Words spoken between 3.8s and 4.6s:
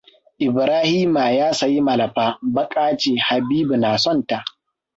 son ta.